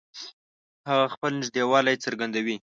هغه 0.89 1.05
خپل 1.13 1.31
نږدېوالی 1.41 1.95
څرګندوي 2.03 2.55